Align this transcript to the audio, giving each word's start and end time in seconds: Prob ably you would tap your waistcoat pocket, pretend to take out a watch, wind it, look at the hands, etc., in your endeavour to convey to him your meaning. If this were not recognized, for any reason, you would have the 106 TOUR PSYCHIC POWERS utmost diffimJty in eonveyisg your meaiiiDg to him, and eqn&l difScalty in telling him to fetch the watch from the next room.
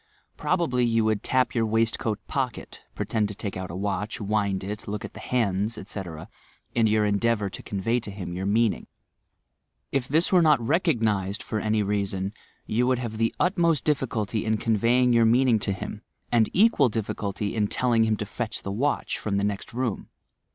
Prob 0.35 0.59
ably 0.63 0.83
you 0.83 1.05
would 1.05 1.21
tap 1.21 1.53
your 1.53 1.63
waistcoat 1.67 2.17
pocket, 2.27 2.81
pretend 2.95 3.27
to 3.27 3.35
take 3.35 3.55
out 3.55 3.69
a 3.69 3.75
watch, 3.75 4.19
wind 4.19 4.63
it, 4.63 4.87
look 4.87 5.05
at 5.05 5.13
the 5.13 5.19
hands, 5.19 5.77
etc., 5.77 6.27
in 6.73 6.87
your 6.87 7.05
endeavour 7.05 7.51
to 7.51 7.61
convey 7.61 7.99
to 7.99 8.09
him 8.09 8.33
your 8.33 8.47
meaning. 8.47 8.87
If 9.91 10.07
this 10.07 10.31
were 10.31 10.41
not 10.41 10.59
recognized, 10.59 11.43
for 11.43 11.59
any 11.59 11.83
reason, 11.83 12.33
you 12.65 12.87
would 12.87 12.97
have 12.97 13.19
the 13.19 13.31
106 13.37 13.83
TOUR 13.85 13.93
PSYCHIC 13.93 14.09
POWERS 14.09 14.27
utmost 14.27 14.33
diffimJty 14.33 14.43
in 14.43 14.57
eonveyisg 14.79 15.13
your 15.13 15.25
meaiiiDg 15.27 15.61
to 15.61 15.71
him, 15.71 16.01
and 16.31 16.51
eqn&l 16.51 16.89
difScalty 16.89 17.53
in 17.53 17.67
telling 17.67 18.05
him 18.05 18.17
to 18.17 18.25
fetch 18.25 18.63
the 18.63 18.71
watch 18.71 19.19
from 19.19 19.37
the 19.37 19.43
next 19.43 19.71
room. 19.71 20.09